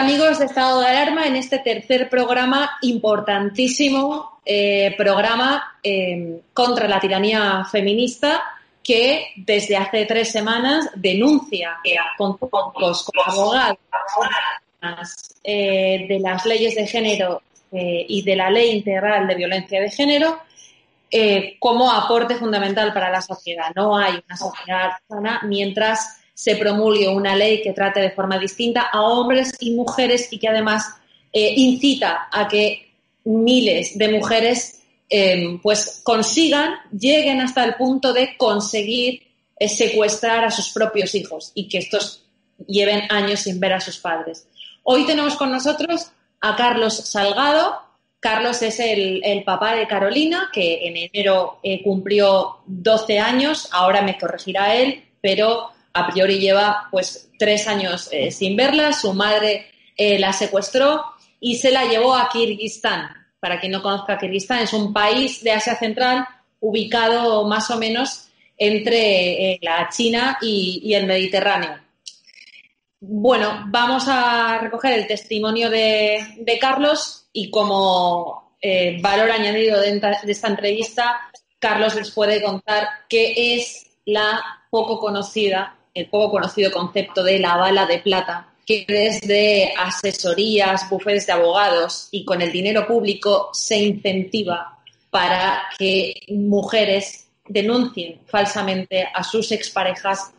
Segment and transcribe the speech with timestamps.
[0.00, 6.98] Amigos de Estado de Alarma en este tercer programa importantísimo, eh, programa eh, contra la
[6.98, 8.42] tiranía feminista
[8.82, 11.76] que desde hace tres semanas denuncia
[12.16, 12.72] con como
[13.26, 13.76] abogados
[15.44, 20.38] eh, de las leyes de género y de la ley integral de violencia de género
[21.58, 23.66] como aporte fundamental para la sociedad.
[23.76, 28.88] No hay una sociedad sana mientras se promulgue una ley que trate de forma distinta
[28.90, 30.86] a hombres y mujeres y que además
[31.34, 32.94] eh, incita a que
[33.24, 39.20] miles de mujeres eh, pues consigan, lleguen hasta el punto de conseguir
[39.58, 42.24] eh, secuestrar a sus propios hijos y que estos
[42.66, 44.46] lleven años sin ver a sus padres.
[44.82, 46.10] Hoy tenemos con nosotros
[46.40, 47.82] a Carlos Salgado.
[48.18, 54.74] Carlos es el, papá de Carolina, que en enero cumplió 12 años, ahora me corregirá
[54.74, 59.66] él, pero a priori lleva pues tres años eh, sin verla, su madre
[59.96, 61.04] eh, la secuestró
[61.40, 63.08] y se la llevó a Kirguistán.
[63.40, 66.26] Para quien no conozca Kirguistán, es un país de Asia Central
[66.60, 71.80] ubicado más o menos entre eh, la China y, el Mediterráneo.
[73.00, 78.56] Bueno, vamos a recoger el testimonio de, Carlos y como
[79.00, 81.18] valor añadido de, de esta entrevista,
[81.58, 87.56] Carlos les puede contar qué es la poco conocida el poco conocido concepto de la
[87.56, 93.78] bala de plata, que desde asesorías, bufetes de abogados y con el dinero público se
[93.78, 94.78] incentiva
[95.10, 100.32] para que mujeres denuncien falsamente a sus exparejas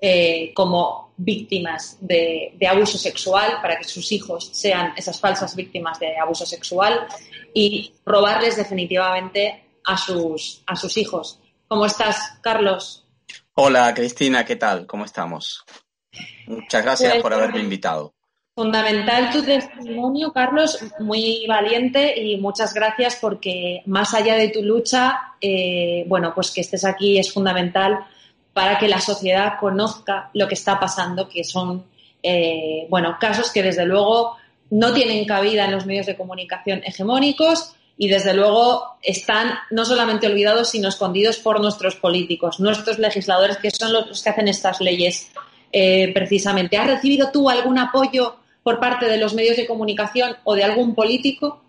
[0.00, 6.18] eh, como víctimas de, abuso sexual, para que sus hijos sean esas falsas víctimas de
[6.18, 7.06] abuso sexual
[7.54, 11.38] y robarles definitivamente a sus, a sus hijos.
[11.68, 13.05] ¿Cómo estás, Carlos?
[13.58, 14.86] Hola Cristina, ¿qué tal?
[14.86, 15.64] ¿Cómo estamos?
[16.46, 18.12] Muchas gracias pues, por haberme invitado.
[18.54, 25.36] Fundamental tu testimonio, Carlos, muy valiente y muchas gracias porque más allá de tu lucha,
[25.40, 28.00] eh, bueno, pues que estés aquí es fundamental
[28.52, 31.86] para que la sociedad conozca lo que está pasando, que son,
[32.22, 34.36] eh, bueno, casos que desde luego
[34.68, 40.26] no tienen cabida en los medios de comunicación hegemónicos y desde luego están no solamente
[40.26, 45.30] olvidados, sino escondidos por nuestros políticos, nuestros legisladores, que son los que hacen estas leyes
[45.72, 46.76] eh, precisamente.
[46.76, 50.94] ¿Has recibido tú algún apoyo por parte de los medios de comunicación o de algún
[50.94, 51.62] político?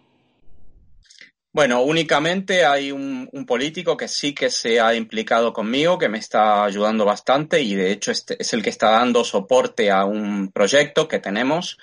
[1.54, 6.64] Bueno, únicamente hay un, político que sí que se ha implicado conmigo, que me está
[6.64, 11.08] ayudando bastante y de hecho este es el que está dando soporte a un proyecto
[11.08, 11.80] que tenemos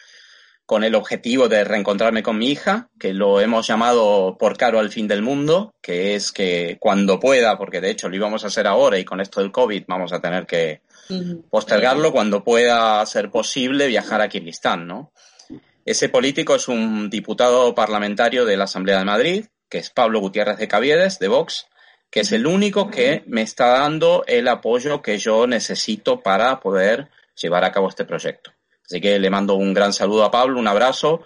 [0.67, 4.91] con el objetivo de reencontrarme con mi hija, que lo hemos llamado por caro al
[4.91, 8.67] fin del mundo, que es que cuando pueda, porque de hecho lo íbamos a hacer
[8.67, 10.81] ahora y con esto del COVID vamos a tener que
[11.51, 15.13] postergarlo, cuando pueda ser posible viajar a Kirguistán, ¿no?
[15.85, 20.57] Ese político es un diputado parlamentario de la Asamblea de Madrid, que es Pablo Gutiérrez
[20.57, 21.67] de Caviedes, de Vox,
[22.11, 27.09] que es el único que me está dando el apoyo que yo necesito para poder
[27.35, 28.54] llevar a cabo este proyecto.
[28.85, 31.23] Así que le mando un gran saludo a Pablo, un abrazo,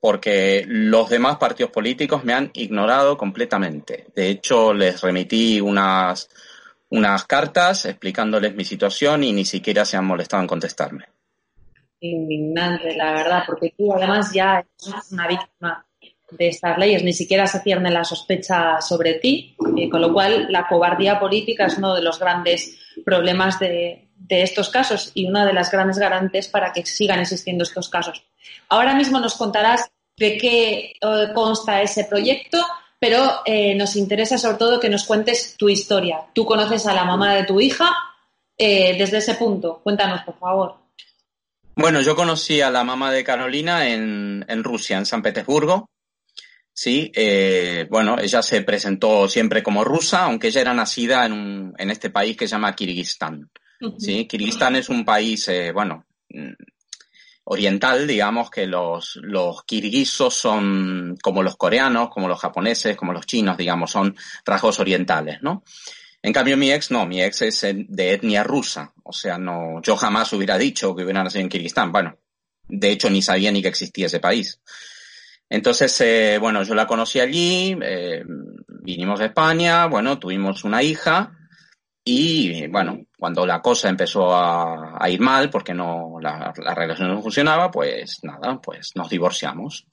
[0.00, 4.06] porque los demás partidos políticos me han ignorado completamente.
[4.14, 6.28] De hecho, les remití unas,
[6.90, 11.06] unas cartas explicándoles mi situación y ni siquiera se han molestado en contestarme.
[12.00, 15.86] Indignante, la verdad, porque tú además ya eres una víctima
[16.30, 20.48] de estas leyes, ni siquiera se cierne la sospecha sobre ti, eh, con lo cual
[20.50, 25.46] la cobardía política es uno de los grandes problemas de, de estos casos y una
[25.46, 28.24] de las grandes garantes para que sigan existiendo estos casos.
[28.68, 32.64] Ahora mismo nos contarás de qué eh, consta ese proyecto,
[32.98, 36.20] pero eh, nos interesa sobre todo que nos cuentes tu historia.
[36.32, 37.90] Tú conoces a la mamá de tu hija
[38.56, 39.80] eh, desde ese punto.
[39.82, 40.76] Cuéntanos, por favor.
[41.76, 45.90] Bueno, yo conocí a la mamá de Carolina en, Rusia, en San Petersburgo.
[46.72, 47.12] Sí,
[47.90, 52.36] bueno, ella se presentó siempre como rusa, aunque ella era nacida en, en este país
[52.36, 53.50] que se llama Kirguistán.
[53.98, 54.26] ¿Sí?
[54.26, 56.52] Kirguistán es un país, eh, bueno, mm,
[57.44, 63.26] oriental, digamos que los, los kirguisos son como los coreanos, como los japoneses, como los
[63.26, 65.62] chinos, digamos, son rasgos orientales, ¿no?
[66.22, 69.94] En cambio, mi ex no, mi ex es de etnia rusa, o sea, no, yo
[69.94, 72.16] jamás hubiera dicho que hubiera nacido en Kirguistán, bueno,
[72.66, 74.58] de hecho ni sabía ni que existía ese país.
[75.50, 78.24] Entonces, eh, bueno, yo la conocí allí, eh,
[78.82, 81.36] vinimos de España, bueno, tuvimos una hija,
[82.06, 87.70] y bueno, cuando la cosa empezó a, ir mal, porque no la, relación no funcionaba,
[87.70, 89.86] pues nada, pues nos divorciamos.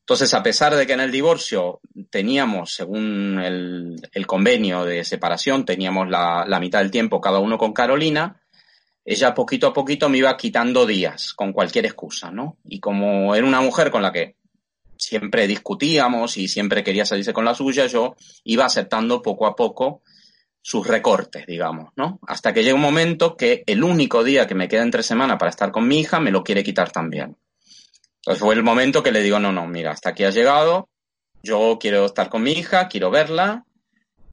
[0.00, 1.80] Entonces, a pesar de que en el divorcio
[2.10, 8.42] teníamos, según el, convenio de separación, teníamos la, mitad del tiempo cada uno con Carolina,
[9.04, 12.56] ella poquito a poquito me iba quitando días con cualquier excusa, ¿no?
[12.64, 14.34] Y como era una mujer con la que
[14.96, 20.02] siempre discutíamos y siempre quería salirse con la suya, yo iba aceptando poco a poco
[20.62, 22.18] sus recortes, digamos, ¿no?
[22.26, 25.50] Hasta que llega un momento que el único día que me queda entre semana para
[25.50, 27.36] estar con mi hija me lo quiere quitar también.
[28.16, 30.88] Entonces fue el momento que le digo, no, no, mira, hasta aquí has llegado,
[31.42, 33.64] yo quiero estar con mi hija, quiero verla,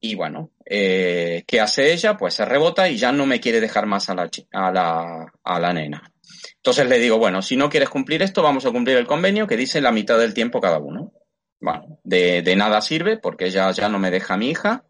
[0.00, 2.16] y bueno, eh, ¿qué hace ella?
[2.16, 5.60] Pues se rebota y ya no me quiere dejar más a la, a la, a
[5.60, 6.12] la nena.
[6.56, 9.56] Entonces le digo, bueno, si no quieres cumplir esto, vamos a cumplir el convenio que
[9.56, 11.12] dice la mitad del tiempo cada uno.
[11.60, 14.84] Bueno, de, de nada sirve porque ella ya no me deja a mi hija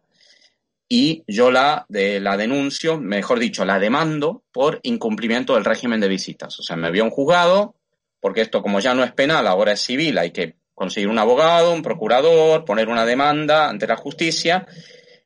[0.89, 6.09] y yo la, de, la denuncio, mejor dicho, la demando por incumplimiento del régimen de
[6.09, 6.59] visitas.
[6.61, 7.75] O sea, me vio un juzgado,
[8.21, 11.73] porque esto como ya no es penal, ahora es civil, hay que conseguir un abogado,
[11.73, 14.67] un procurador, poner una demanda ante la justicia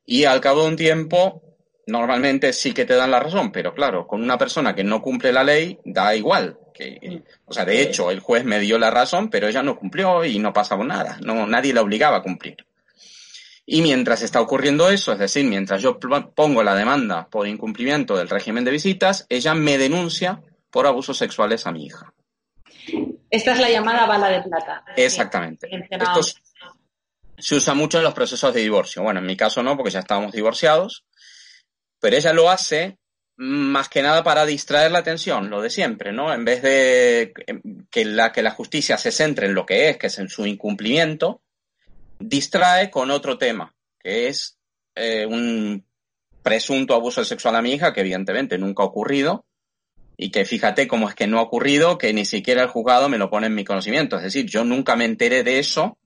[0.06, 1.42] y al cabo de un tiempo
[1.86, 5.32] normalmente sí que te dan la razón, pero claro, con una persona que no cumple
[5.32, 6.56] la ley da igual.
[6.72, 10.24] Que, o sea, de hecho, el juez me dio la razón, pero ella no cumplió
[10.24, 11.18] y no pasaba nada.
[11.22, 12.56] No, nadie la obligaba a cumplir.
[13.72, 15.96] Y mientras está ocurriendo eso, es decir, mientras yo
[16.34, 21.68] pongo la demanda por incumplimiento del régimen de visitas, ella me denuncia por abusos sexuales
[21.68, 22.12] a mi hija.
[23.30, 24.82] Esta es la llamada bala de plata.
[24.96, 25.68] Exactamente.
[25.88, 26.20] Esto
[27.38, 29.04] se usa mucho en los procesos de divorcio.
[29.04, 31.04] Bueno, en mi caso no, porque ya estábamos divorciados,
[32.00, 32.98] pero ella lo hace
[33.36, 36.34] más que nada para distraer la atención, lo de siempre, ¿no?
[36.34, 37.32] En vez de
[37.88, 40.44] que la, que la justicia se centre en lo que es, que es en su
[40.44, 41.40] incumplimiento,
[42.20, 44.58] distrae con otro tema, que es
[44.94, 45.84] eh, un
[46.42, 49.46] presunto abuso sexual a mi hija, que evidentemente nunca ha ocurrido,
[50.16, 53.18] y que fíjate cómo es que no ha ocurrido, que ni siquiera el juzgado me
[53.18, 54.16] lo pone en mi conocimiento.
[54.16, 55.98] Es decir, yo nunca me enteré de eso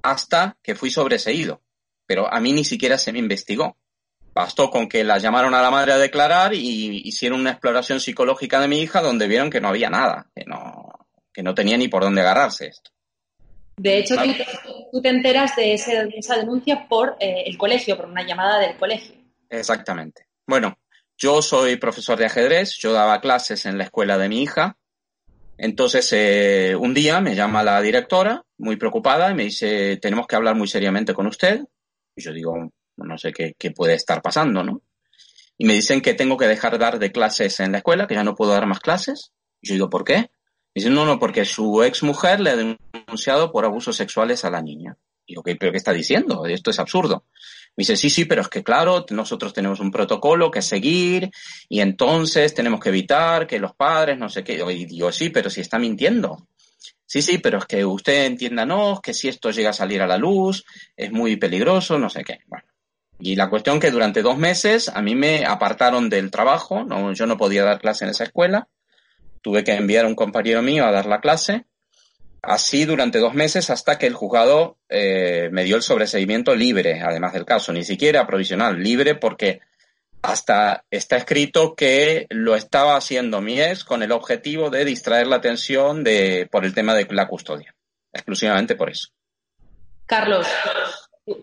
[0.00, 1.60] hasta que fui sobreseído,
[2.06, 3.76] pero a mí ni siquiera se me investigó.
[4.32, 8.60] Bastó con que la llamaron a la madre a declarar y hicieron una exploración psicológica
[8.60, 11.88] de mi hija donde vieron que no había nada, que no, que no tenía ni
[11.88, 12.92] por dónde agarrarse esto.
[13.78, 14.16] De hecho,
[14.92, 19.14] tú, te, enteras de, esa denuncia por eh, el colegio, por una llamada del colegio.
[19.48, 20.26] Exactamente.
[20.46, 20.78] Bueno,
[21.16, 24.76] yo soy profesor de ajedrez, yo daba clases en la escuela de mi hija.
[25.56, 30.36] Entonces, eh, un día me llama la directora, muy preocupada, y me dice, tenemos que
[30.36, 31.62] hablar muy seriamente con usted.
[32.14, 34.82] Y yo digo, no sé qué, qué puede estar pasando, ¿no?
[35.56, 38.14] Y me dicen que tengo que dejar de dar de clases en la escuela, que
[38.14, 39.32] ya no puedo dar más clases.
[39.60, 40.30] Y yo digo, ¿por qué?
[40.78, 44.62] Dice, no, no, porque su ex mujer le ha denunciado por abusos sexuales a la
[44.62, 44.96] niña.
[45.26, 46.46] Y digo, ¿pero qué está diciendo?
[46.46, 47.24] Esto es absurdo.
[47.76, 51.30] Me dice, sí, sí, pero es que claro, nosotros tenemos un protocolo que seguir
[51.68, 54.54] y entonces tenemos que evitar que los padres, no sé qué.
[54.54, 56.46] Y digo, sí, pero si está mintiendo.
[57.04, 60.06] Sí, sí, pero es que usted entienda, no, que si esto llega a salir a
[60.06, 60.64] la luz,
[60.96, 62.40] es muy peligroso, no sé qué.
[62.46, 62.64] Bueno.
[63.20, 67.36] Y la cuestión que durante dos meses a mí me apartaron del trabajo, yo no
[67.36, 68.68] podía dar clase en esa escuela,
[69.48, 71.64] tuve que enviar a un compañero mío a dar la clase,
[72.42, 77.32] así durante dos meses hasta que el juzgado eh, me dio el sobreseimiento libre, además
[77.32, 79.62] del caso, ni siquiera provisional, libre porque
[80.20, 85.36] hasta está escrito que lo estaba haciendo mi ex con el objetivo de distraer la
[85.36, 87.74] atención de, por el tema de la custodia,
[88.12, 89.08] exclusivamente por eso.
[90.04, 90.46] Carlos,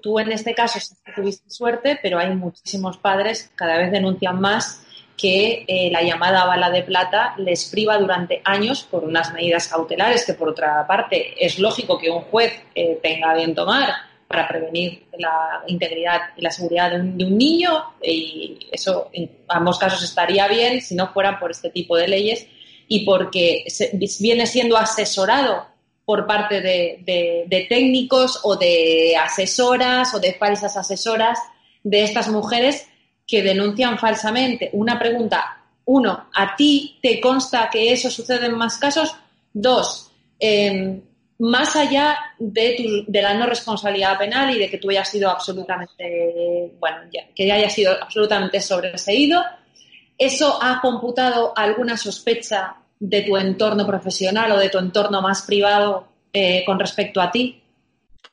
[0.03, 0.77] tú en este caso
[1.15, 4.85] tuviste suerte, pero hay muchísimos padres, cada vez denuncian más
[5.17, 10.25] que eh, la llamada bala de plata les priva durante años por unas medidas cautelares
[10.25, 13.89] que, por otra parte, es lógico que un juez eh, tenga bien tomar
[14.27, 20.03] para prevenir la integridad y la seguridad de un, niño y eso en ambos casos
[20.03, 22.48] estaría bien si no fueran por este tipo de leyes
[22.88, 23.65] y porque
[24.19, 25.67] viene siendo asesorado
[26.05, 31.39] por parte de técnicos o de asesoras o de falsas asesoras
[31.84, 32.88] de estas mujeres
[33.27, 34.70] que denuncian falsamente.
[34.74, 39.15] Una pregunta, uno, ¿a ti te consta que eso sucede en más casos?
[39.53, 41.01] Dos, em,
[41.39, 46.72] más allá de, de, la no responsabilidad penal y de que tú hayas sido absolutamente,
[46.79, 46.98] bueno,
[47.36, 49.44] que hayas sido absolutamente sobreseído,
[50.17, 56.08] ¿eso ha computado alguna sospecha de tu entorno profesional o de tu entorno más privado
[56.32, 57.62] eh, con respecto a ti?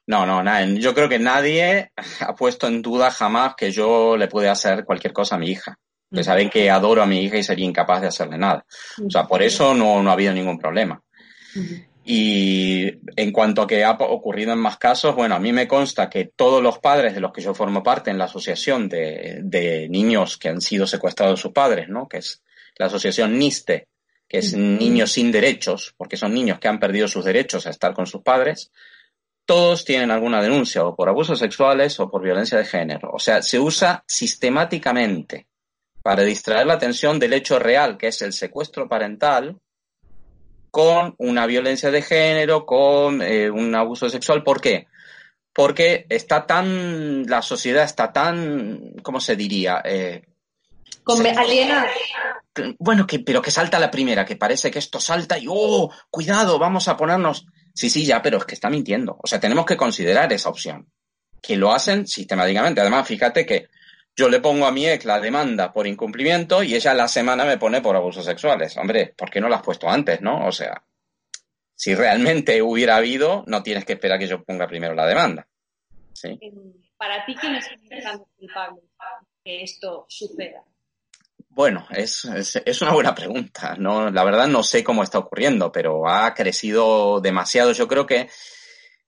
[0.06, 0.64] No, no, nada.
[0.66, 5.12] Yo creo que nadie ha puesto en duda jamás que yo le pueda hacer cualquier
[5.12, 5.78] cosa a mi hija.
[6.11, 8.66] Que saben que adoro a mi hija y sería incapaz de hacerle nada.
[9.04, 11.02] O sea, por eso no, no ha habido ningún problema.
[12.04, 16.11] Y en cuanto a que ha ocurrido en más casos, bueno, a mí me consta
[16.11, 19.88] que todos los padres de los que yo formo parte en la asociación de, de
[19.88, 22.09] niños que han sido secuestrados sus padres, ¿no?
[22.09, 22.42] Que es
[22.76, 23.88] la asociación NISTE,
[24.28, 27.94] que es Niños sin Derechos, porque son niños que han perdido sus derechos a estar
[27.94, 28.71] con sus padres
[29.52, 33.11] todos tienen alguna denuncia o por abusos sexuales o por violencia de género.
[33.12, 35.47] O sea, se usa sistemáticamente
[36.02, 39.61] para distraer la atención del hecho real, que es el secuestro parental,
[40.71, 44.42] con una violencia de género, con eh, un abuso sexual.
[44.42, 44.87] ¿Por qué?
[45.52, 49.82] Porque está tan, la sociedad está tan, ¿cómo se diría?
[49.85, 50.23] Eh.
[52.78, 56.59] Bueno, que, pero que salta la primera, que parece que esto salta y, oh, cuidado,
[56.59, 57.44] vamos a ponernos.
[57.75, 59.19] Sí, sí, ya, pero es que está mintiendo.
[59.23, 60.91] O sea, tenemos que considerar esa opción.
[61.41, 62.81] Que lo hacen sistemáticamente.
[62.81, 63.69] Además, fíjate que
[64.14, 67.57] yo le pongo a mi ex la demanda por incumplimiento y ella la semana me
[67.57, 68.76] pone por abusos sexuales.
[68.76, 70.47] Hombre, ¿por qué no la has puesto antes, no?
[70.47, 70.83] O sea,
[71.75, 75.49] si realmente hubiera habido, no tienes que esperar que yo ponga primero la demanda.
[76.12, 76.38] ¿Sí?
[76.97, 78.83] Para ti, ¿quién es el gran culpable
[79.43, 80.62] que esto suceda?
[81.54, 82.25] Bueno, es,
[82.64, 83.76] es, una buena pregunta.
[83.78, 87.73] No, la verdad no sé cómo está ocurriendo, pero ha crecido demasiado.
[87.73, 88.30] Yo creo que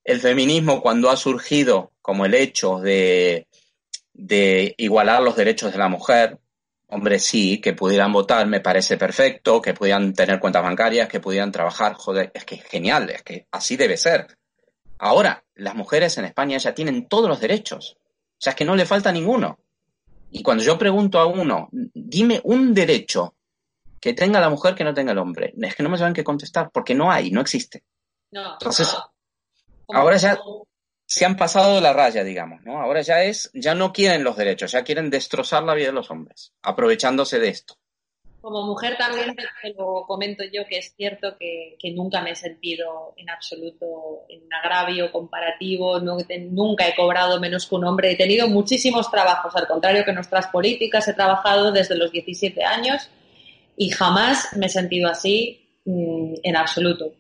[0.05, 3.47] el feminismo, cuando ha surgido como el hecho de
[4.15, 6.39] de igualar los derechos de la mujer.
[6.87, 11.51] Hombre, sí, que pudieran votar me parece perfecto, que pudieran tener cuentas bancarias, que pudieran
[11.51, 14.39] trabajar, joder, es que es genial, es que así debe ser.
[14.99, 17.97] Ahora, las mujeres en España ya tienen todos los derechos.
[17.99, 19.59] O sea, es que no le falta ninguno.
[20.37, 23.37] Y cuando yo pregunto a uno, dime un derecho
[24.01, 26.25] que tenga la mujer que no tenga el hombre, es que no me saben qué
[26.25, 27.85] contestar, porque no hay, no existe.
[28.33, 28.97] No, Entonces,
[29.87, 30.37] ahora ya
[31.07, 32.83] se han pasado la raya, digamos, ¿no?
[32.83, 36.11] Ahora ya es, ya no quieren los derechos, ya quieren destrozar la vida de los
[36.11, 37.79] hombres, aprovechándose de esto.
[38.45, 43.15] Como mujer también te lo comento yo que es cierto que, nunca me he sentido
[43.17, 49.11] en absoluto en agravio comparativo, nunca he cobrado menos que un hombre, he tenido muchísimos
[49.11, 53.09] trabajos, al contrario que nuestras políticas, he trabajado desde los 17 años
[53.77, 57.15] y jamás me he sentido así mm, en absoluto.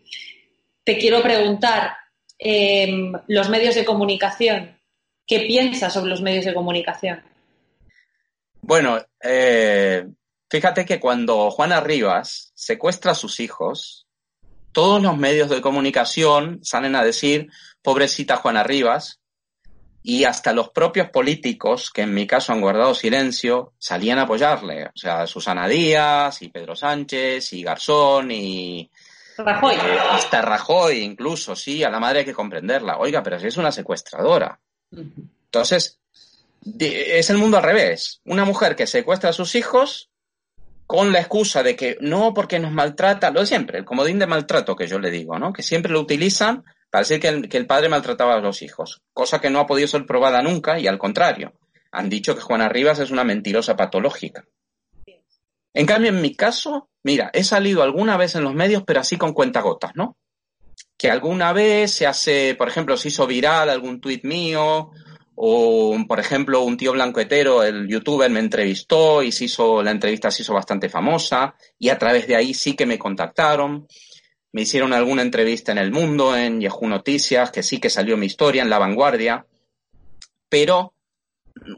[0.84, 1.94] Te quiero preguntar,
[2.38, 4.78] Em, los medios de comunicación.
[5.26, 7.22] ¿Qué piensas sobre los medios de comunicación?
[8.60, 10.06] Bueno, eh,
[10.48, 14.06] fíjate que cuando Juana Rivas secuestra a sus hijos,
[14.72, 17.48] todos los medios de comunicación salen a decir,
[17.82, 19.20] pobrecita Juana Rivas,
[20.02, 24.86] y hasta los propios políticos, que en mi caso han guardado silencio, salían a apoyarle.
[24.88, 28.90] O sea, Susana Díaz, y Pedro Sánchez, y Garzón, y,
[29.38, 29.74] Rajoy.
[29.74, 32.98] Eh, hasta Rajoy, incluso, sí, a la madre hay que comprenderla.
[32.98, 34.60] Oiga, pero si es una secuestradora.
[34.92, 35.98] Entonces,
[36.78, 38.20] es el mundo al revés.
[38.24, 40.10] Una mujer que secuestra a sus hijos
[40.86, 44.26] con la excusa de que no, porque nos maltrata, lo de siempre, el comodín de
[44.26, 45.52] maltrato que yo le digo, ¿no?
[45.52, 49.02] Que siempre lo utilizan para decir que el, que el padre maltrataba a los hijos,
[49.12, 51.54] cosa que no ha podido ser probada nunca y al contrario,
[51.90, 54.44] han dicho que Juana Rivas es una mentirosa patológica.
[55.72, 59.16] En cambio, en mi caso, mira, he salido alguna vez en los medios, pero así
[59.16, 60.16] con cuentagotas, ¿no?
[60.96, 64.90] Que alguna vez se hace, por ejemplo, se hizo viral algún tuit mío,
[65.34, 69.90] o por ejemplo, un tío blanco hetero, el youtuber, me entrevistó y se hizo, la
[69.90, 73.86] entrevista se hizo bastante famosa, y a través de ahí sí que me contactaron.
[74.52, 78.26] Me hicieron alguna entrevista en El Mundo, en Yahoo Noticias, que sí que salió mi
[78.26, 79.46] historia, en La Vanguardia,
[80.48, 80.94] pero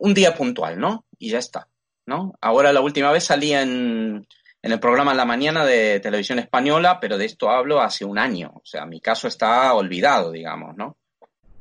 [0.00, 1.06] un día puntual, ¿no?
[1.18, 1.68] Y ya está.
[2.06, 2.34] ¿no?
[2.40, 4.26] Ahora la última vez salí en,
[4.62, 8.52] en el programa la mañana de televisión española, pero de esto hablo hace un año.
[8.54, 10.96] O sea, mi caso está olvidado, digamos, ¿no?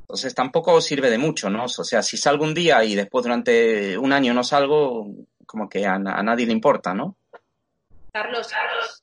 [0.06, 1.64] Entonces tampoco sirve de mucho, ¿no?
[1.66, 5.08] O sea, si salgo un día y después durante un año no salgo,
[5.48, 7.18] como que a, nadie le importa, ¿no?
[8.12, 8.48] Carlos,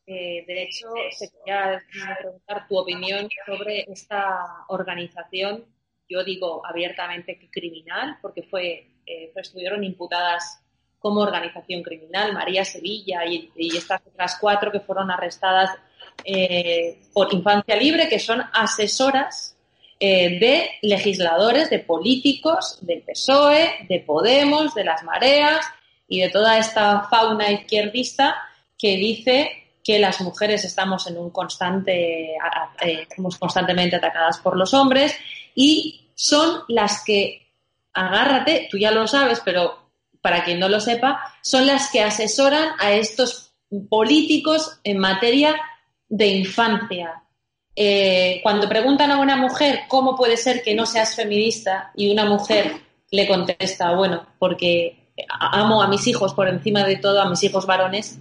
[0.06, 1.82] eh, de hecho, se quería
[2.20, 5.64] preguntar tu opinión sobre esta organización,
[6.08, 10.62] yo digo abiertamente criminal, porque fue, eh, estuvieron imputadas
[11.00, 15.76] como organización criminal, María Sevilla y, estas otras cuatro que fueron arrestadas
[16.24, 19.58] eh, por infancia libre, que son asesoras
[20.00, 25.64] eh, de legisladores, de políticos, del PSOE, de Podemos, de las mareas
[26.08, 28.36] y de toda esta fauna izquierdista
[28.76, 32.34] que dice que las mujeres estamos en un constante,
[32.80, 33.08] eh,
[33.38, 35.16] constantemente atacadas por los hombres
[35.54, 37.48] y son las que,
[37.92, 39.82] agárrate, tú ya lo sabes, pero
[40.20, 43.52] para quien no lo sepa, son las que asesoran a estos
[43.88, 45.56] políticos en materia
[46.08, 47.21] de infancia.
[47.74, 52.26] Eh, cuando preguntan a una mujer cómo puede ser que no seas feminista y una
[52.26, 52.72] mujer
[53.10, 57.66] le contesta, bueno, porque amo a mis hijos por encima de todo, a mis hijos
[57.66, 58.18] varones,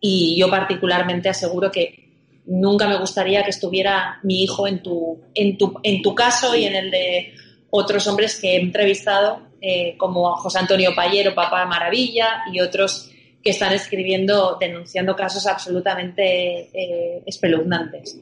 [0.00, 2.04] y yo particularmente aseguro que
[2.46, 6.64] nunca me gustaría que estuviera mi hijo en tu, en tu, en tu caso y
[6.64, 7.34] en el de
[7.70, 13.10] otros hombres que he entrevistado eh, como José Antonio Payero, Papá Maravilla, y otros
[13.42, 18.18] que están escribiendo, denunciando casos absolutamente eh, espeluznantes.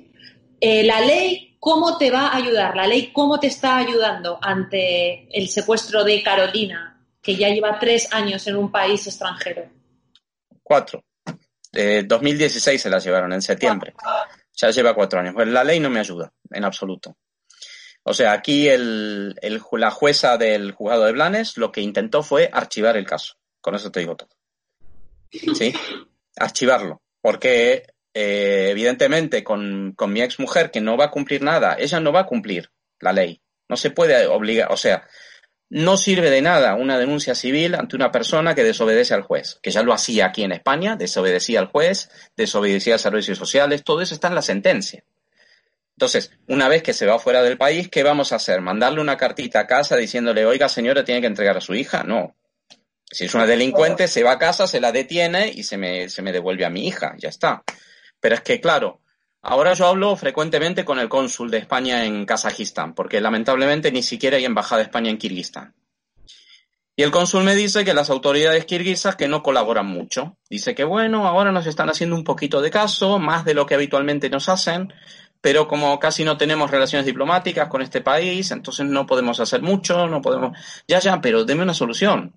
[0.65, 2.77] Eh, la ley, ¿cómo te va a ayudar?
[2.77, 8.13] La ley, ¿cómo te está ayudando ante el secuestro de Carolina, que ya lleva tres
[8.13, 9.69] años en un país extranjero?
[10.63, 11.05] cuatro.
[11.73, 13.93] Eh, 2016 se la llevaron en septiembre.
[14.55, 15.35] Ya lleva cuatro años.
[15.35, 17.17] Pues la ley no me ayuda en absoluto.
[18.05, 22.49] O sea, aquí el, el, la jueza del juzgado de Blanes lo que intentó fue
[22.53, 23.35] archivar el caso.
[23.61, 24.31] Con eso te digo todo.
[25.31, 25.75] ¿Sí?
[26.37, 27.03] Archivarlo.
[27.21, 32.01] Porque, eh, evidentemente, con, con mi ex mujer, que no va a cumplir nada, ella
[32.01, 33.41] no va a cumplir la ley.
[33.69, 35.07] No se puede obligar, o sea,
[35.71, 39.71] no sirve de nada una denuncia civil ante una persona que desobedece al juez, que
[39.71, 44.13] ya lo hacía aquí en España, desobedecía al juez, desobedecía a servicios sociales, todo eso
[44.13, 45.03] está en la sentencia.
[45.97, 48.61] Entonces, una vez que se va fuera del país, ¿qué vamos a hacer?
[48.61, 52.03] ¿Mandarle una cartita a casa diciéndole, oiga señora, tiene que entregar a su hija?
[52.03, 52.37] No.
[53.11, 56.21] Si es una delincuente, se va a casa, se la detiene y se me, se
[56.21, 57.63] me devuelve a mi hija, ya está.
[58.23, 59.01] Pero es que, claro,
[59.43, 64.37] ahora yo hablo frecuentemente con el cónsul de España en Kazajistán, porque lamentablemente ni siquiera
[64.37, 65.75] hay embajada de España en Kirguistán.
[66.95, 70.37] Y el cónsul me dice que las autoridades kirguisas que no colaboran mucho.
[70.49, 73.75] Dice que bueno, ahora nos están haciendo un poquito de caso, más de lo que
[73.75, 74.93] habitualmente nos hacen,
[75.41, 80.07] pero como casi no tenemos relaciones diplomáticas con este país, entonces no podemos hacer mucho,
[80.07, 80.57] no podemos...
[80.87, 82.35] Ya, ya, pero deme una solución.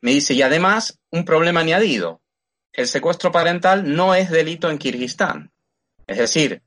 [0.00, 2.20] Me dice, y además, un problema añadido.
[2.78, 5.50] El secuestro parental no es delito en Kirguistán.
[6.06, 6.62] Es decir,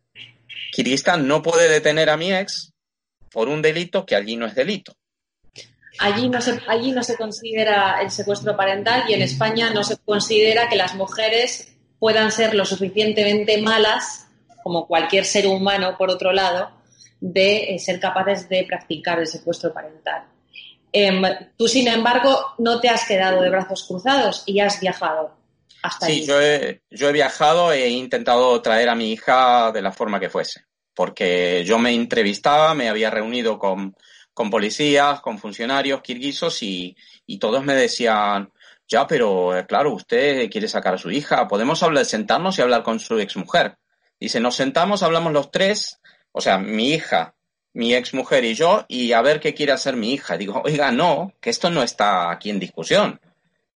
[0.74, 2.74] Kirguistán no puede detener a mi ex
[3.32, 4.94] por un delito que allí no es delito.
[6.00, 10.96] Allí no, se, considera el secuestro parental y en España no se considera que las
[10.96, 14.28] mujeres puedan ser lo suficientemente malas
[14.64, 16.72] como cualquier ser humano, por otro lado,
[17.22, 20.26] de eh, ser capaces de practicar el secuestro parental.
[20.92, 21.22] Eh,
[21.56, 25.40] tú, sin embargo, no te has quedado de brazos cruzados y has viajado
[25.82, 29.92] hasta sí, Yo he, yo he viajado e intentado traer a mi hija de la
[29.92, 33.96] forma que fuese, porque yo me entrevistaba, me había reunido con,
[34.34, 38.52] con policías, con funcionarios kirguisos y, y todos me decían,
[38.88, 42.84] ya, pero eh, claro, usted quiere sacar a su hija, podemos hablar, sentarnos y hablar
[42.84, 43.78] con su exmujer.
[44.20, 46.00] Dice, nos sentamos, hablamos los tres,
[46.32, 47.34] o sea, mi hija,
[47.74, 50.38] mi ex mujer y yo, y a ver qué quiere hacer mi hija.
[50.38, 53.20] Digo, oiga, no, que esto no está aquí en discusión.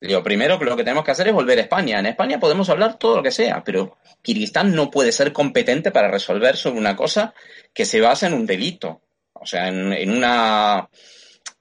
[0.08, 2.00] Digo, primero que lo que tenemos que hacer es volver a España.
[2.00, 6.10] En España podemos hablar todo lo que sea, pero Kirguistán no puede ser competente para
[6.10, 7.34] resolver sobre una cosa
[7.74, 9.02] que se basa en un delito.
[9.34, 10.89] O sea, en, en una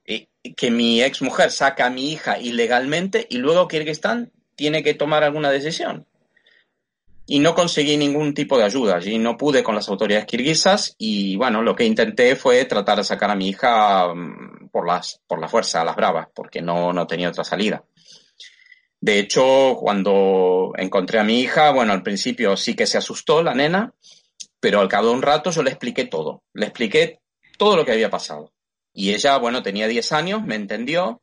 [0.07, 4.95] eh, que mi ex mujer saca a mi hija ilegalmente y luego Kirguistán tiene que
[4.95, 6.07] tomar alguna decisión
[7.27, 8.97] y no conseguí ningún tipo de ayuda.
[8.97, 13.05] Allí no pude con las autoridades kirguisas y bueno, lo que intenté fue tratar de
[13.05, 16.93] sacar a mi hija mm, por, las, por la fuerza, a las bravas, porque no,
[16.93, 17.85] no tenía otra salida.
[19.05, 23.53] De hecho, cuando encontré a mi hija, bueno, al principio sí que se asustó la
[23.53, 23.93] nena,
[24.61, 26.43] pero al cabo de un rato yo le expliqué todo.
[26.55, 27.21] Le expliqué
[27.59, 28.55] todo lo que había pasado.
[28.95, 31.21] Y ella, bueno, tenía 10 años, me entendió.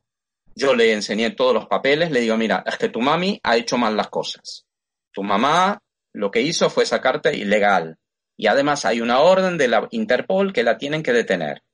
[0.54, 3.76] Yo le enseñé todos los papeles, le digo, mira, es que tu mami ha hecho
[3.76, 4.64] mal las cosas.
[5.10, 7.98] Tu mamá lo que hizo fue sacarte ilegal.
[8.36, 11.64] Y además hay una orden de la Interpol que la tienen que detener.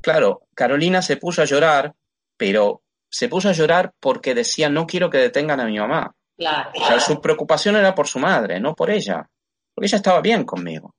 [0.00, 1.94] Claro, Carolina se puso a llorar,
[2.38, 2.80] pero
[3.14, 6.12] se puso a llorar porque decía no quiero que detengan a mi mamá.
[6.36, 6.70] Claro.
[6.74, 9.24] O sea, su preocupación era por su madre, no por ella.
[9.72, 10.96] Porque ella estaba bien conmigo.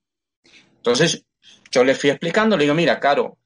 [0.78, 1.26] Entonces,
[1.70, 3.38] yo le fui explicando, le digo, mira, Caro,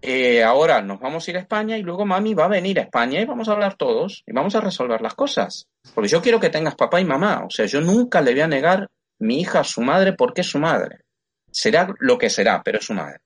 [0.00, 2.84] eh, ahora nos vamos a ir a España y luego mami va a venir a
[2.84, 5.68] España y vamos a hablar todos y vamos a resolver las cosas.
[5.94, 7.44] Porque yo quiero que tengas papá y mamá.
[7.44, 10.46] O sea, yo nunca le voy a negar mi hija a su madre porque es
[10.46, 11.00] su madre.
[11.52, 13.18] Será lo que será, pero es su madre.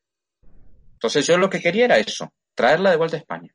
[0.94, 3.52] Entonces yo lo que quería era eso, traerla de vuelta a España.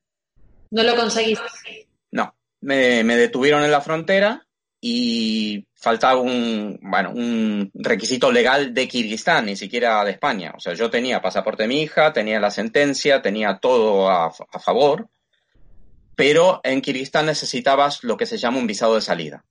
[0.71, 1.87] ¿No lo conseguiste?
[2.11, 4.47] No, me, detuvieron en la frontera
[4.81, 10.53] y faltaba un, bueno, un requisito legal de Kirguistán, ni siquiera de España.
[10.55, 14.59] O sea, yo tenía pasaporte de mi hija, tenía la sentencia, tenía todo a, a
[14.59, 15.09] favor,
[16.15, 19.45] pero en Kirguistán necesitabas lo que se llama un visado de salida.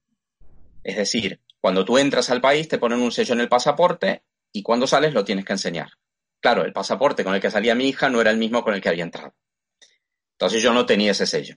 [0.82, 4.62] Es decir, cuando tú entras al país te ponen un sello en el pasaporte y
[4.62, 5.90] cuando sales lo tienes que enseñar.
[6.40, 8.80] Claro, el pasaporte con el que salía mi hija no era el mismo con el
[8.80, 9.34] que había entrado.
[10.38, 11.56] Entonces yo no tenía ese sello.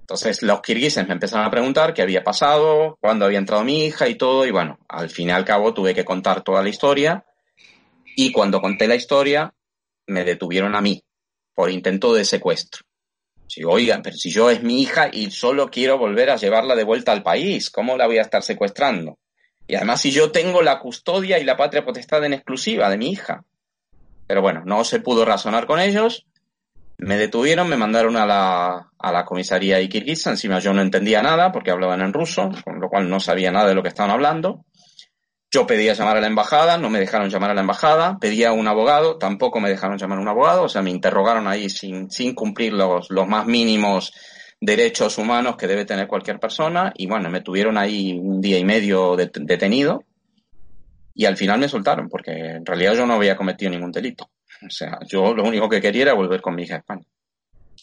[0.00, 4.08] Entonces los kirguises me empezaron a preguntar qué había pasado, cuándo había entrado mi hija
[4.08, 7.24] y todo, y bueno, al fin y al cabo tuve que contar toda la historia,
[8.16, 9.52] y cuando conté la historia,
[10.06, 11.02] me detuvieron a mí
[11.54, 12.84] por intento de secuestro.
[13.46, 16.84] Si, oigan, pero si yo es mi hija y solo quiero volver a llevarla de
[16.84, 19.18] vuelta al país, ¿cómo la voy a estar secuestrando?
[19.66, 23.10] Y además si yo tengo la custodia y la patria potestad en exclusiva de mi
[23.10, 23.44] hija.
[24.26, 26.26] Pero bueno, no se pudo razonar con ellos
[26.98, 31.52] me detuvieron, me mandaron a la, a la comisaría Ikirgiza, encima yo no entendía nada
[31.52, 34.64] porque hablaban en ruso, con lo cual no sabía nada de lo que estaban hablando.
[35.50, 38.66] Yo pedía llamar a la embajada, no me dejaron llamar a la embajada, pedía un
[38.66, 42.34] abogado, tampoco me dejaron llamar a un abogado, o sea, me interrogaron ahí sin, sin
[42.34, 44.12] cumplir los, los más mínimos
[44.60, 46.92] derechos humanos que debe tener cualquier persona.
[46.96, 50.04] Y bueno, me tuvieron ahí un día y medio detenido.
[51.14, 54.30] Y al final me soltaron porque en realidad yo no había cometido ningún delito.
[54.66, 57.04] O sea, yo lo único que quería era volver con mi hija a España.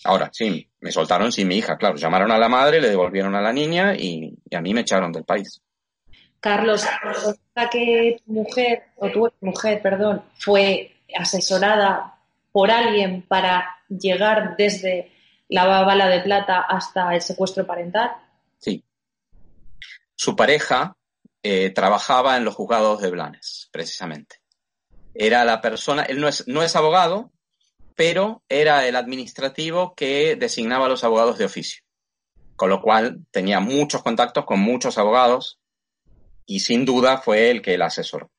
[0.04, 1.96] Ahora, sí, me soltaron sin mi hija, claro.
[1.96, 5.24] Llamaron a la madre, le devolvieron a la niña y, a mí me echaron del
[5.24, 5.62] país.
[6.40, 6.86] Carlos,
[7.72, 12.16] que tu mujer, o tu mujer, perdón, fue asesorada
[12.52, 15.12] por alguien para llegar desde
[15.50, 18.12] la bala de plata hasta el secuestro parental?
[18.58, 18.84] Sí.
[20.16, 20.96] Su pareja
[21.44, 24.41] eh, trabajaba en los juzgados de Blanes, precisamente.
[25.14, 27.32] Era la persona, él no es, no es abogado,
[27.96, 31.84] pero era el administrativo que designaba los abogados de oficio.
[32.56, 35.60] Con lo cual tenía muchos contactos con muchos abogados
[36.46, 38.32] y sin duda fue el que la asesoró.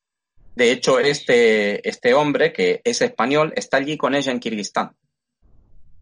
[0.55, 4.97] De hecho, este, este hombre, que es español, está allí con ella en Kirguistán.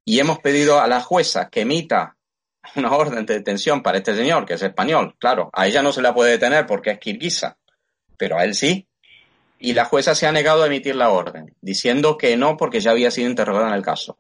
[0.05, 2.17] Y hemos pedido a la jueza que emita
[2.77, 5.15] una orden de detención para este señor, que es español.
[5.19, 7.59] Claro, a ella no se la puede detener porque es kirguisa,
[8.17, 8.90] pero a él sí
[9.61, 12.91] y la jueza se ha negado a emitir la orden, diciendo que no porque ya
[12.91, 14.19] había sido interrogado en el caso.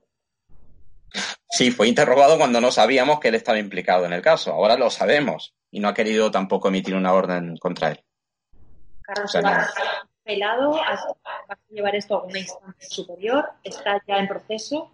[1.48, 4.52] Sí, fue interrogado cuando no sabíamos que él estaba implicado en el caso.
[4.52, 8.04] Ahora lo sabemos y no ha querido tampoco emitir una orden contra él.
[9.00, 9.32] Carlos,
[10.22, 13.50] pelado, ¿vas a llevar esto a una instancia superior?
[13.64, 14.92] ¿Está ya en proceso?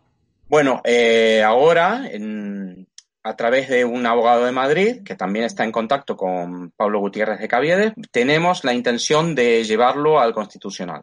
[0.49, 2.87] Bueno, eh, ahora, en,
[3.27, 7.41] a través de un abogado de Madrid, que también está en contacto con Pablo Gutiérrez
[7.41, 11.03] de Caviedes, tenemos la intención de llevarlo al Constitucional.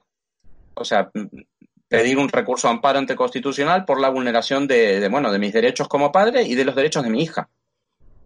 [0.74, 1.12] O sea,
[1.90, 5.90] pedir un recurso de amparo ante Constitucional por la vulneración de, bueno, de mis derechos
[5.90, 7.50] como padre y de los derechos de mi hija.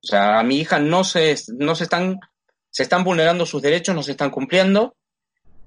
[0.04, 2.20] O sea, a mi hija no se, no se están,
[2.70, 4.96] se están vulnerando sus derechos, no se están cumpliendo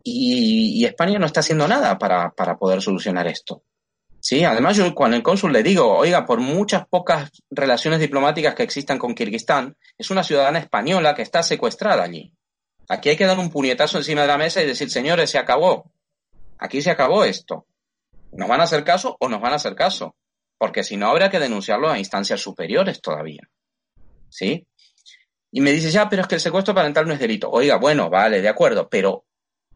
[0.04, 3.64] y, y España no está haciendo nada para, para poder solucionar esto.
[4.20, 8.62] Sí, además yo con el cónsul le digo, oiga, por muchas pocas relaciones diplomáticas que
[8.62, 12.32] existan con Kirguistán, es una ciudadana española que está secuestrada allí.
[12.88, 15.90] Aquí hay que dar un puñetazo encima de la mesa y decir, señores, se acabó.
[16.58, 17.66] Aquí se acabó esto.
[18.32, 20.14] ¿Nos van a hacer caso o nos van a hacer caso?
[20.58, 23.48] Porque si no, habrá que denunciarlo a instancias superiores todavía.
[24.28, 24.66] ¿Sí?
[25.50, 27.50] Y me dice, ya, pero es que el secuestro parental no es delito.
[27.50, 29.24] Oiga, bueno, vale, de acuerdo, pero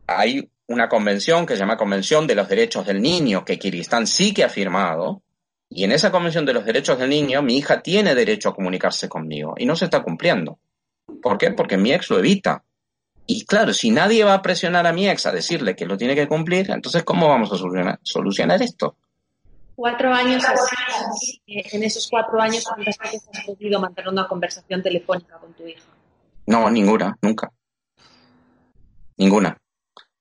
[0.06, 4.32] hay una convención que se llama Convención de los Derechos del Niño, que Kirguistán sí
[4.32, 5.22] que ha firmado,
[5.68, 9.08] y en esa Convención de los Derechos del Niño mi hija tiene derecho a comunicarse
[9.08, 10.58] conmigo y no se está cumpliendo.
[11.22, 11.50] ¿Por qué?
[11.50, 12.64] Porque mi ex lo evita.
[13.26, 16.14] Y claro, si nadie va a presionar a mi ex a decirle que lo tiene
[16.14, 18.96] que cumplir, entonces ¿cómo vamos a solucionar, solucionar esto?
[19.74, 25.36] Cuatro años así, en esos cuatro años, ¿cuántas veces has podido mantener una conversación telefónica
[25.38, 25.82] con tu hija?
[26.46, 27.50] No, ninguna, nunca.
[29.16, 29.56] Ninguna.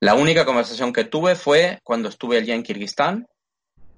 [0.04, 3.26] La única conversación que tuve fue cuando estuve allí en Kirguistán,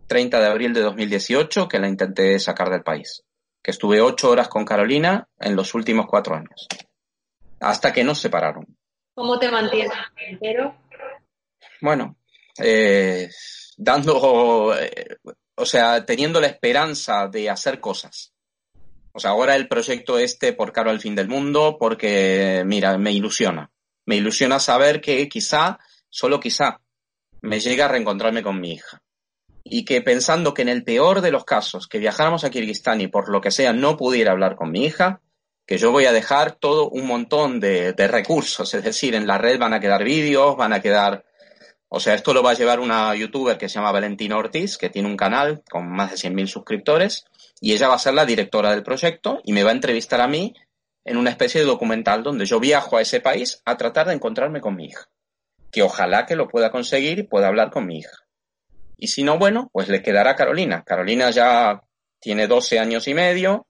[0.06, 3.24] 30 de abril de 2018, que la intenté sacar del país.
[3.64, 6.68] Que estuve ocho horas con Carolina en los últimos cuatro años.
[7.60, 8.68] Hasta que nos separaron.
[9.16, 9.94] ¿Cómo te mantienes
[10.30, 10.78] entero?
[11.82, 12.18] Bueno,
[12.60, 13.28] eh,
[13.76, 15.18] dando, eh,
[15.56, 18.32] o sea, teniendo la esperanza de hacer cosas.
[19.12, 23.12] O sea, ahora el proyecto este por Caro al fin del mundo, porque, mira, me
[23.12, 23.72] ilusiona.
[24.06, 25.80] Me ilusiona saber que quizá
[26.16, 26.80] solo quizá
[27.42, 29.02] me llegue a reencontrarme con mi hija.
[29.66, 33.08] Y que pensando que en el peor de los casos, que viajáramos a Kirguistán y
[33.08, 35.20] por lo que sea no pudiera hablar con mi hija,
[35.68, 39.60] que yo voy a dejar todo un montón de, recursos, es decir, en la red
[39.60, 41.26] van a quedar vídeos, van a quedar...
[41.90, 44.90] O sea, esto lo va a llevar una youtuber que se llama Valentina Ortiz, que
[44.90, 47.26] tiene un canal con más de 100.000 suscriptores,
[47.60, 50.30] y ella va a ser la directora del proyecto y me va a entrevistar a
[50.30, 50.54] mí
[51.04, 54.62] en una especie de documental donde yo viajo a ese país a tratar de encontrarme
[54.62, 55.10] con mi hija
[55.76, 58.18] que ojalá que lo pueda conseguir y pueda hablar con mi hija.
[58.98, 60.86] Y si no, bueno, pues le quedará a Carolina.
[60.86, 61.82] Carolina ya
[62.22, 63.68] tiene 12 años y medio.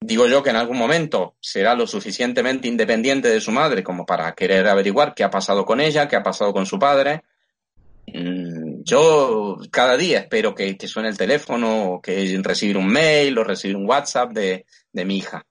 [0.00, 4.32] Digo yo que en algún momento será lo suficientemente independiente de su madre como para
[4.32, 7.22] querer averiguar qué ha pasado con ella, qué ha pasado con su padre.
[8.12, 13.44] Mm, yo cada día espero que, suene el teléfono, o que recibir un mail o
[13.44, 15.46] recibir un WhatsApp de, de mi hija.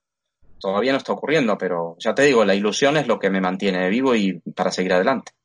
[0.59, 3.87] Todavía no está ocurriendo, pero ya te digo, la ilusión es lo que me mantiene
[3.87, 5.36] vivo y para seguir adelante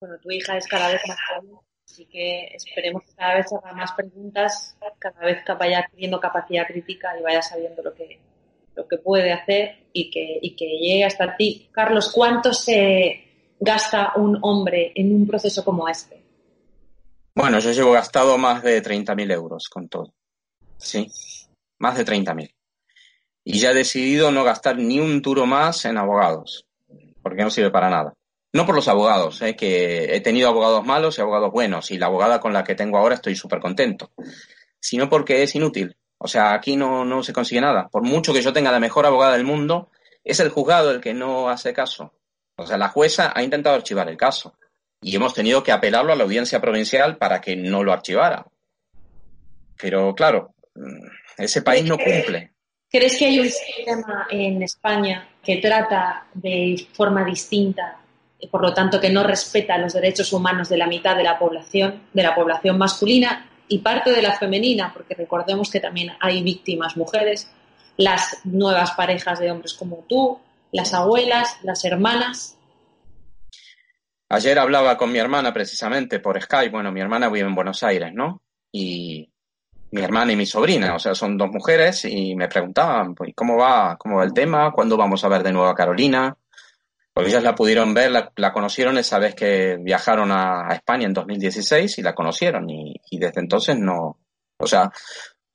[0.00, 3.72] bueno, tu hija es cada vez más joven, así que esperemos que cada vez haga
[3.72, 8.18] más preguntas, cada vez que vaya adquiriendo capacidad crítica y vaya sabiendo lo que,
[8.74, 11.68] lo que puede hacer y que, y que llegue hasta ti.
[11.72, 13.24] Carlos, ¿cuánto se
[13.58, 16.22] gasta un hombre en un proceso como este?
[17.34, 20.12] Bueno, yo llevo gastado más de 30.000 euros con todo.
[20.76, 21.10] Sí,
[21.78, 22.52] más de 30.000.
[23.44, 26.66] Y ya he decidido no gastar ni un duro más en abogados,
[27.22, 28.14] porque no sirve para nada.
[28.52, 29.54] No por los abogados, ¿eh?
[29.54, 32.96] que he tenido abogados malos y abogados buenos, y la abogada con la que tengo
[32.96, 34.12] ahora estoy súper contento,
[34.80, 35.96] sino porque es inútil.
[36.18, 37.88] O sea, aquí no, no se consigue nada.
[37.88, 39.90] Por mucho que yo tenga la mejor abogada del mundo,
[40.24, 42.14] es el juzgado el que no hace caso.
[42.56, 44.58] O sea, la jueza ha intentado archivar el caso
[45.00, 48.46] y hemos tenido que apelarlo a la audiencia provincial para que no lo archivara.
[49.80, 51.06] Pero claro, mm,
[51.38, 52.52] ese país no cumple.
[52.90, 57.97] ¿Crees que hay un sistema en España que trata de forma distinta,
[58.46, 62.02] por lo tanto que no respeta los derechos humanos de la mitad de la población,
[62.12, 66.96] de la población masculina y parte de la femenina, porque recordemos que también hay víctimas
[66.96, 67.50] mujeres,
[67.96, 70.38] las nuevas parejas de hombres como tú,
[70.72, 72.56] las abuelas, las hermanas.
[74.28, 76.70] Ayer hablaba con mi hermana precisamente por Skype.
[76.70, 78.42] Bueno, mi hermana vive en Buenos Aires, ¿no?
[78.70, 79.28] Y
[79.90, 83.56] mi hermana y mi sobrina, o sea, son dos mujeres y me preguntaban, pues, ¿cómo
[83.56, 84.70] va, cómo va el tema?
[84.72, 86.36] ¿Cuándo vamos a ver de nuevo a Carolina?
[87.18, 91.98] Porque ellas la pudieron ver, la, conocieron esa vez que viajaron a, España en 2016
[91.98, 94.20] y la conocieron y, desde entonces no,
[94.56, 94.92] o sea,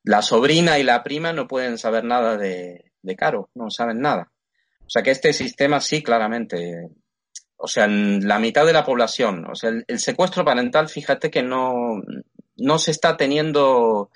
[0.03, 4.29] la sobrina y la prima no pueden saber nada de, Caro, no saben nada.
[4.81, 6.89] O sea que este sistema sí, claramente,
[7.55, 12.01] o sea, la mitad de la población, o sea, el, secuestro parental, fíjate que no,
[12.57, 14.11] no se está teniendo,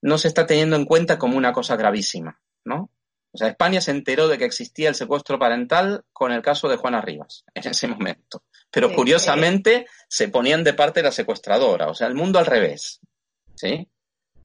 [0.00, 2.88] no se está teniendo en cuenta como una cosa gravísima, ¿no?
[3.32, 6.76] O sea, España se enteró de que existía el secuestro parental con el caso de
[6.76, 8.44] Juana Rivas en ese momento.
[8.70, 13.00] Pero curiosamente se ponían de parte de la secuestradora, o sea, el mundo al revés.
[13.54, 13.88] ¿Sí?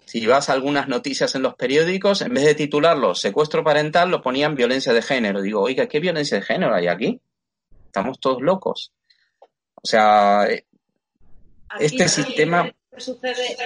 [0.06, 4.22] Si vas a algunas noticias en los periódicos, en vez de titularlo secuestro parental, lo
[4.22, 5.42] ponían violencia de género.
[5.42, 7.20] Digo, oiga, ¿qué violencia de género hay aquí?
[7.88, 8.94] Estamos todos locos.
[9.76, 10.66] O sea, eh,
[11.80, 12.72] este sistema.
[12.98, 13.58] Sucede,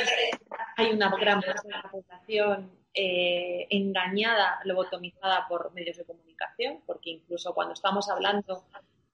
[0.77, 7.11] hay una gran parte de la población eh, engañada, lobotomizada por medios de comunicación, porque
[7.11, 8.63] incluso cuando estamos hablando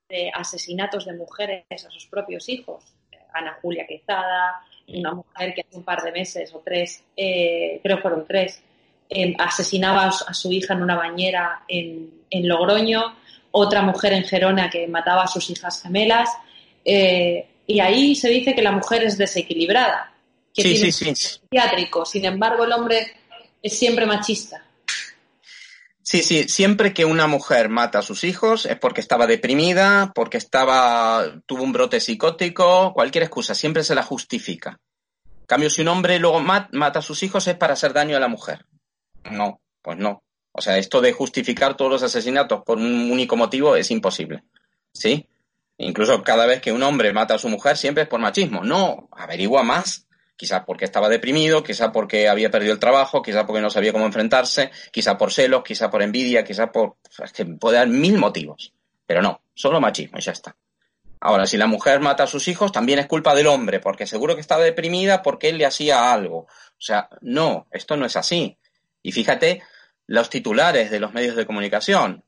[0.08, 5.62] de asesinatos de mujeres a sus propios hijos, eh, Ana Julia Quezada, una mujer que
[5.62, 8.64] hace un par de meses o tres, eh, creo fueron tres,
[9.38, 12.52] asesinaba a su hija en una bañera en, en,
[13.52, 16.30] otra mujer en Gerona que mataba a sus hijas gemelas,
[16.84, 20.14] y ahí se dice que la mujer es desequilibrada,
[20.54, 21.16] que sí, tiene sí, sí.
[21.16, 23.25] psiquiátrico, sin embargo el hombre
[23.66, 24.64] es siempre machista.
[26.04, 30.38] Sí, sí, siempre que una mujer mata a sus hijos es porque estaba deprimida, porque
[30.38, 34.80] estaba, tuvo un brote psicótico, cualquier excusa, siempre se la justifica.
[35.26, 38.20] En cambio, si un hombre luego mata a sus hijos es para hacer daño a
[38.20, 38.68] la mujer.
[39.32, 40.22] No, pues no.
[40.52, 44.44] O sea, esto de justificar todos los asesinatos por un único motivo es imposible.
[44.94, 45.28] ¿Sí?
[45.80, 48.64] Incluso cada vez que un hombre mata a su mujer siempre es por machismo.
[48.64, 50.05] No, averigua más
[50.38, 54.06] Quizás porque estaba deprimido, quizás porque había perdido el trabajo, quizás porque no sabía cómo
[54.06, 56.98] enfrentarse, quizás por celos, quizás por envidia, quizás por...
[57.24, 58.74] Es que puede dar mil motivos.
[59.06, 60.56] Pero no, solo machismo y ya está.
[61.22, 64.36] Ahora, si la mujer mata a sus hijos, también es culpa del hombre, porque seguro
[64.36, 66.40] que estaba deprimida porque él le hacía algo.
[66.40, 68.58] O sea, no, esto no es así.
[69.02, 69.64] Y fíjate
[70.08, 72.24] los titulares de los medios de comunicación.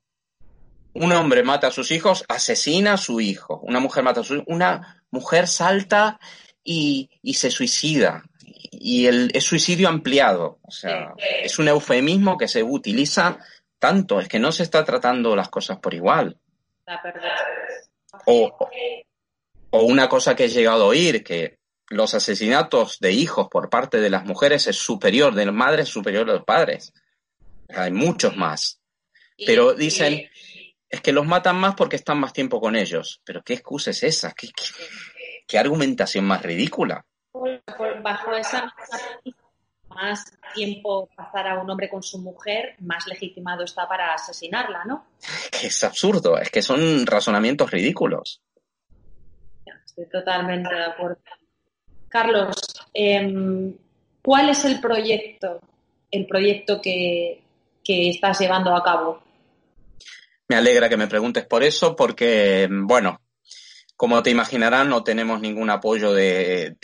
[0.94, 3.60] Un hombre mata a sus hijos, asesina a su hijo.
[3.62, 4.46] Una mujer mata a su hijo.
[4.48, 6.20] Una mujer salta
[6.68, 8.24] y, se suicida.
[8.72, 10.60] Y el, es suicidio ampliado.
[10.64, 13.40] O sea, es un eufemismo que se utiliza
[13.80, 14.20] tanto.
[14.20, 16.38] Es que no se está tratando las cosas por igual.
[18.26, 18.58] O,
[19.70, 24.02] o una cosa que he llegado a oír, que los asesinatos de hijos por parte
[24.02, 26.94] de las mujeres es superior, de las madres es superior a los padres.
[27.70, 28.82] Hay muchos más.
[29.46, 30.30] Pero dicen,
[30.90, 33.22] es que los matan más porque están más tiempo con ellos.
[33.24, 34.34] Pero ¿qué excusa es esa?
[34.34, 34.64] ¿Qué, qué,
[35.48, 37.06] qué argumentación más ridícula.
[38.04, 38.74] bajo esa
[39.98, 45.08] más tiempo pasar a un hombre con su mujer, más legitimado está para asesinarla, ¿no?
[45.64, 48.42] Es absurdo, es que son razonamientos ridículos.
[49.66, 51.18] Estoy totalmente de acuerdo.
[52.08, 52.56] Carlos,
[52.94, 53.76] em,
[54.22, 55.60] ¿cuál es el proyecto,
[56.12, 57.42] el proyecto que,
[57.84, 59.24] que estás llevando a cabo?
[60.48, 63.20] Me alegra que me preguntes por eso, porque, bueno,
[63.98, 66.78] como te imaginarán, no tenemos ningún apoyo de,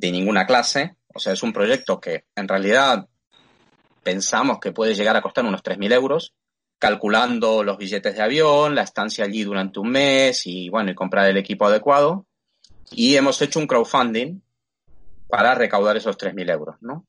[0.00, 0.96] ninguna clase.
[1.14, 3.06] O sea, es un proyecto que en realidad
[4.02, 6.32] pensamos que puede llegar a costar unos 3.000 euros,
[6.78, 11.28] calculando los billetes de avión, la estancia allí durante un mes y, bueno, y comprar
[11.28, 12.26] el equipo adecuado.
[12.90, 14.40] Y hemos hecho un crowdfunding
[15.28, 17.06] para recaudar esos 3.000 euros, ¿no?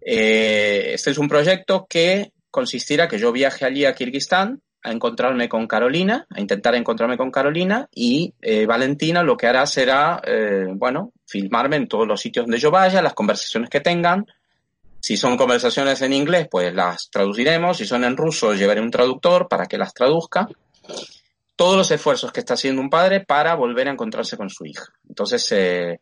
[0.00, 5.48] Eh, este es un proyecto que consistirá que yo viaje allí a Kirguistán, a encontrarme
[5.48, 10.66] con Carolina, a intentar encontrarme con Carolina y eh, Valentina lo que hará será, eh,
[10.74, 14.26] bueno, filmarme en todos los sitios donde yo vaya, las conversaciones que tengan.
[15.00, 17.78] Si son conversaciones en inglés, pues las traduciremos.
[17.78, 20.46] Si son en ruso, llevaré un traductor para que las traduzca.
[21.56, 24.84] Todos los esfuerzos que está haciendo un padre para volver a encontrarse con su hija.
[25.08, 26.00] Entonces, eh,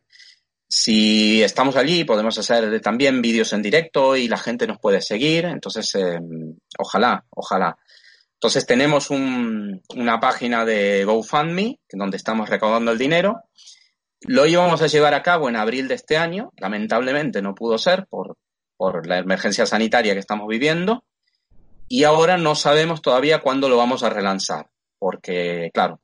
[0.67, 5.45] si estamos allí, podemos hacer también vídeos en directo y la gente nos puede seguir.
[5.45, 5.97] Entonces,
[6.79, 7.77] ojalá, ojalá.
[8.43, 13.45] Entonces, tenemos una página de GoFundMe, donde estamos recaudando el dinero.
[14.23, 16.51] Lo íbamos a llevar a cabo en abril de este año.
[16.57, 18.37] Lamentablemente no pudo ser por,
[18.77, 21.05] por la emergencia sanitaria que estamos viviendo.
[21.87, 24.69] Y ahora no sabemos todavía cuándo lo vamos a relanzar.
[24.99, 26.01] Porque, claro,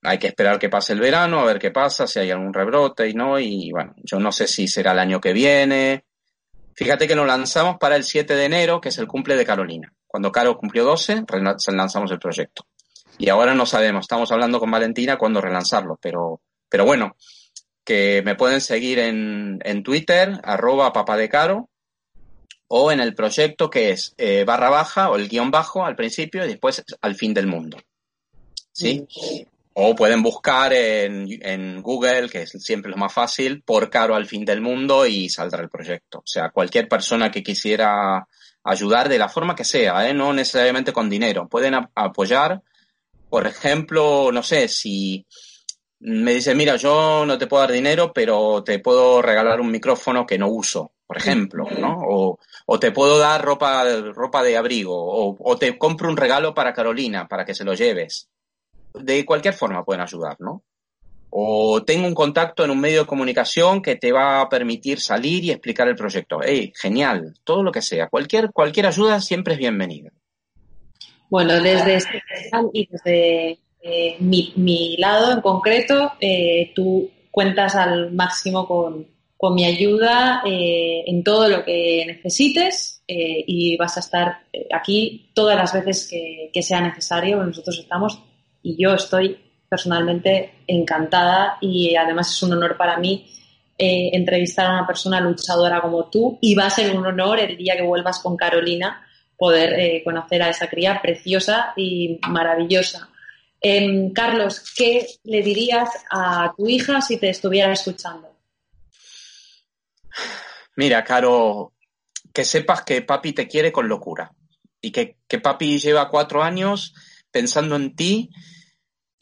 [0.00, 3.06] hay que esperar que pase el verano, a ver qué pasa, si hay algún rebrote
[3.10, 6.06] y no, y bueno, yo no sé si será el año que viene.
[6.74, 9.92] Fíjate que lo lanzamos para el 7 de enero, que es el cumple de Carolina.
[10.12, 11.24] Cuando Caro cumplió 12,
[11.72, 12.66] lanzamos el proyecto.
[13.16, 17.16] Y ahora no sabemos, estamos hablando con Valentina cuándo relanzarlo, pero, pero bueno,
[17.82, 21.70] que me pueden seguir en, en Twitter, arroba papadecaro,
[22.68, 26.44] o en el proyecto que es eh, barra baja o el guion bajo al principio
[26.44, 27.78] y después al fin del mundo.
[28.70, 29.06] ¿Sí?
[29.72, 34.26] O pueden buscar en, en, Google, que es siempre lo más fácil, por Caro al
[34.26, 36.18] fin del mundo y saldrá el proyecto.
[36.18, 38.28] O sea, cualquier persona que quisiera
[38.64, 40.14] ayudar de la forma que sea, ¿eh?
[40.14, 41.48] no necesariamente con dinero.
[41.48, 42.62] Pueden apoyar,
[43.28, 45.26] por ejemplo, no sé, si
[46.00, 50.26] me dice, mira, yo no te puedo dar dinero, pero te puedo regalar un micrófono
[50.26, 51.98] que no uso, por ejemplo, ¿no?
[52.08, 56.54] O, o te puedo dar ropa, ropa de abrigo, o, o te compro un regalo
[56.54, 58.28] para Carolina, para que se lo lleves
[58.94, 60.62] de cualquier forma pueden ayudar, ¿no?
[61.34, 65.42] O tengo un contacto en un medio de comunicación que te va a permitir salir
[65.42, 66.42] y explicar el proyecto.
[66.42, 67.32] ¡Ey, genial!
[67.42, 68.08] Todo lo que sea.
[68.08, 70.10] Cualquier, cualquier ayuda siempre es bienvenida.
[71.30, 72.22] Bueno, desde este
[72.74, 79.10] y desde eh, mi, lado en concreto, eh, tú cuentas al máximo con,
[79.54, 84.42] mi ayuda eh, en todo lo que necesites y vas a estar
[84.72, 86.08] aquí todas las veces
[86.52, 87.42] que sea necesario.
[87.42, 88.22] Nosotros estamos
[88.62, 89.38] y yo estoy
[89.72, 93.26] personalmente encantada y además es un honor para mí
[93.78, 97.56] eh, entrevistar a una persona luchadora como tú y va a ser un honor el
[97.56, 99.02] día que vuelvas con Carolina
[99.34, 103.08] poder eh, conocer a esa cría preciosa y maravillosa.
[103.62, 108.28] Em, Carlos, ¿qué le dirías a tu hija si te estuviera escuchando?
[110.76, 111.72] Mira, Caro,
[112.30, 114.32] que sepas que papi te quiere con locura
[114.82, 116.94] y que, que papi lleva cuatro años
[117.30, 118.28] pensando en ti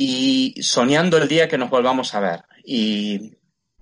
[0.02, 2.44] y soñando el día que nos volvamos a ver.
[2.64, 3.36] Y,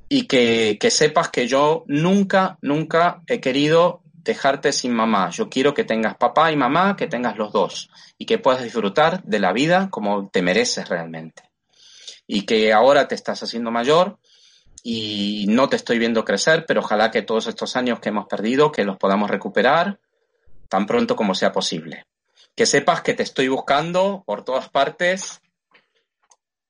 [0.08, 5.30] y que, que, sepas que yo nunca, nunca he querido dejarte sin mamá.
[5.30, 9.22] Yo quiero que tengas papá y mamá, que tengas los dos y que puedas disfrutar
[9.22, 11.44] de la vida como te mereces realmente.
[12.26, 14.18] Y que ahora te estás haciendo mayor
[14.82, 18.72] y no te estoy viendo crecer, pero ojalá que todos estos años que hemos perdido,
[18.72, 20.00] que los podamos recuperar
[20.68, 22.06] tan pronto como sea posible.
[22.56, 25.42] Que sepas que te estoy buscando por todas partes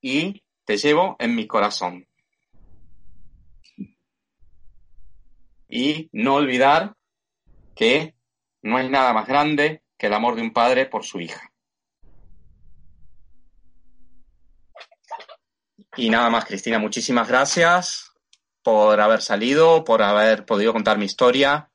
[0.01, 2.07] y te llevo en mi corazón.
[5.69, 6.95] Y no olvidar
[7.75, 8.15] que
[8.63, 11.53] no hay nada más grande que el amor de un padre por su hija.
[15.97, 18.13] Y nada más, Cristina, muchísimas gracias
[18.63, 21.71] por haber salido, por haber podido contar mi historia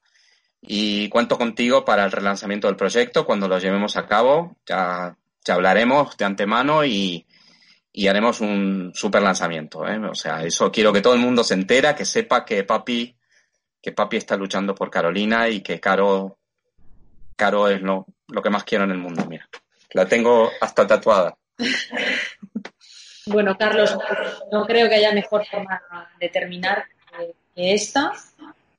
[0.62, 4.56] y cuento contigo para el relanzamiento del proyecto cuando lo llevemos a cabo.
[4.66, 7.26] Ya, ya hablaremos de antemano y,
[7.96, 9.88] y haremos un super lanzamiento.
[9.88, 10.00] ¿eh?
[10.10, 13.16] O sea, eso quiero que todo el mundo se entera, que sepa que papi,
[13.80, 16.40] que papi está luchando por Carolina y que Caro,
[17.36, 19.24] Caro es lo, lo que más quiero en el mundo.
[19.30, 19.48] Mira,
[19.92, 21.38] la tengo hasta tatuada.
[23.28, 23.98] Bueno, Carlos,
[24.52, 25.82] no creo que haya mejor forma
[26.20, 26.84] de terminar
[27.56, 28.12] que esta.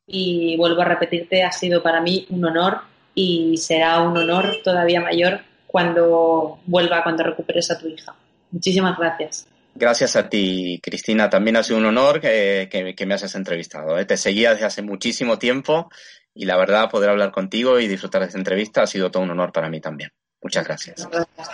[0.06, 2.80] Y vuelvo a repetirte, ha sido para mí un honor
[3.14, 8.14] y será un honor todavía mayor cuando vuelva, cuando recuperes a tu hija.
[8.54, 9.48] Muchísimas gracias.
[9.74, 11.28] Gracias a ti, Cristina.
[11.28, 13.98] También ha sido un honor que, me hayas entrevistado.
[13.98, 14.04] ¿eh?
[14.04, 15.90] Te seguía desde hace muchísimo tiempo
[16.32, 19.30] y la verdad poder hablar contigo y disfrutar de esta entrevista ha sido todo un
[19.30, 20.12] honor para mí también.
[20.40, 21.08] Muchas gracias.
[21.10, 21.48] gracias.